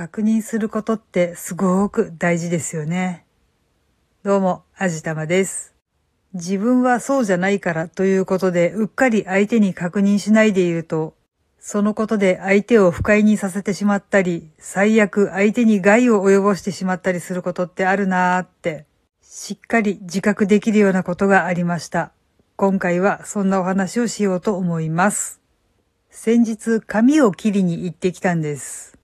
[0.00, 3.26] 確認することってすごく大事ですよね。
[4.22, 5.74] どうも、あじたまです。
[6.32, 11.12] 自分はそうじゃないからということでうっかり相手に確認しないでいると、
[11.58, 18.86] そのことで相手を不快にさせてしまったり、最悪相手に害を及ぼしてしまったりすることってあるなーって、
[19.20, 22.12] しっかり自覚できるようなことがありました。
[22.56, 25.42] 今回はそんなお話をしようと思います。
[26.08, 28.99] 先日髪を切りに行ってきたんです。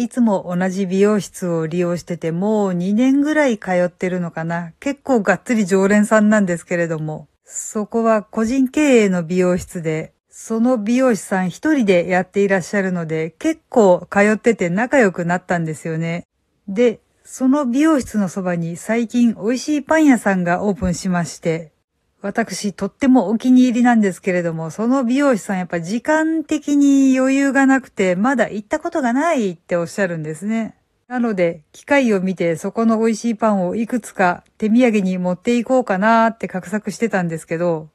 [0.00, 4.72] いつも同じ美容室を利用しててもう2年ぐらい通ってるのかな。
[4.78, 16.28] 結構がっつり常連さんなんですけれども、そこは個人経営の美容室で、その美容師さん一人でやっていらっしゃるので、結構通ってて仲良くなったんですよね。
[16.68, 21.72] で、その美容室のそばに最近美味しいパン屋さんがオープンしまして、
[22.20, 30.74] 私、とってもお気に入りなんですけれども、その美容師さんやっぱ時間的に余裕がなくて、まだ行ったことがないっておっしゃるんですね。
[31.06, 37.88] なので、機械を見てそこの美味しいパンをいくつか手土産に持っていこうかなって画策してたんですけど、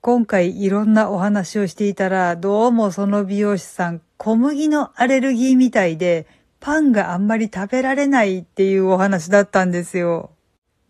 [0.00, 6.26] 今回いろんなお話をしていたら、どうもその美容師さん、小麦のアレルギーみたいで、
[6.58, 10.30] パンがあんまり食べられないっていうお話だったんですよ。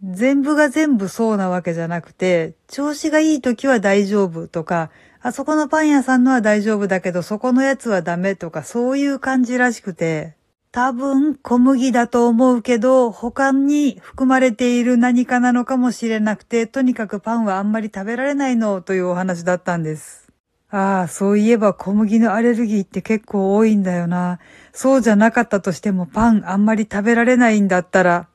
[0.03, 4.91] 全部が全部そうなわけじゃなくて、調子がいい時は大丈夫とか、
[5.21, 10.37] あそこのパン屋さんのは大丈夫だけど、そこのやつはダメとか、そういう感じらしくて、
[10.71, 20.29] 多分小麦だと思うけど、他に含まれている何かなのかもしれなくて、とにかくパンはあんまり食べられないのというお話だったんです。
[20.71, 24.39] ああ、そういえば小麦のアレルギーって結構多いんだよな。
[24.73, 28.28] そうじゃなかったとしてもパンあんまり食べられないんだったら、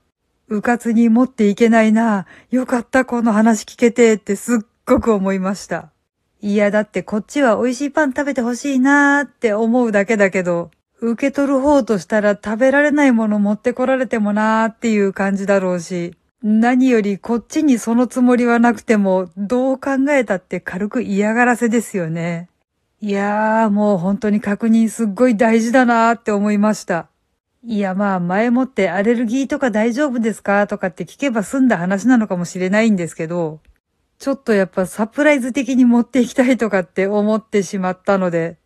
[0.53, 2.27] うかつに持っていけないな。
[2.51, 5.89] よかった、この話聞けてってすっごく思いました。
[6.41, 10.69] いや、だってこっちは美味しいパン食べてほしいなーって思うだけだけど、
[11.01, 22.47] 受け取る方としたら食べられないもの持ってこられてもなーっていう感じだろうし、何よりこっちにそのつもりはなくても、どう考えたって軽く嫌がらせですよね。
[23.01, 27.09] いやー、もう本当に確認すっごい大事だなーって思いました。
[27.65, 33.61] いやまあ前もってアレルギーとか大丈夫ですかとかって聞けば済んだ話なのかもしれないんですけど、
[34.19, 38.57] ちょっとやっぱサプライズ的に持っていきたいとかって思ってしまったので、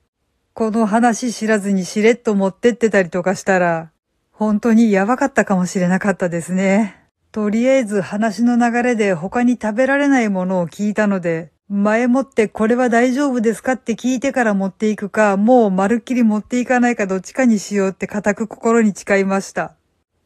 [0.54, 3.92] この話知らずにしれっと持ってってたりとかしたら、
[4.32, 6.96] 本当にやばかったかもしれなかったですね。
[7.32, 19.76] とりあえず話の流れで他に食べられないものを聞いたので、前もってこれは大丈夫ですかって聞いてから持っていくか、もうまるっきり持っていかないかどっちかにしようって固く心に誓いました。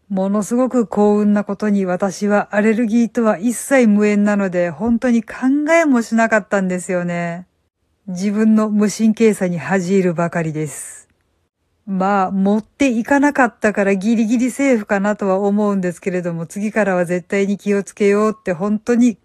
[0.08, 7.48] ものすごく幸運なことに私はアレルギーとは一切無縁なので本当に考えもしなかったんですよね。
[8.06, 11.08] 自分の無神経さに恥じるばかりです。
[11.88, 19.18] まあ、持っていかなかったからギリギリセーフかなとは思うんですけれども、次からは絶対に気をつけようって本当に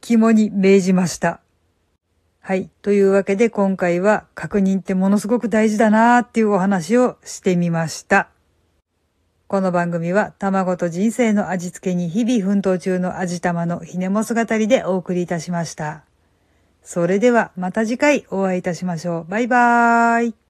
[0.00, 1.40] 肝に銘じました。
[2.48, 2.70] はい。
[2.80, 8.30] というわけで今回は確認ってものすごく大事だなーっていうお話をしてみました。
[9.48, 16.04] この番組は卵と人生の味付けに日々奮闘中の味玉のひねも姿りでお送りいたしました。
[16.82, 19.30] それではまた次回お会いいたしましょう。
[19.30, 20.38] バイバーイ。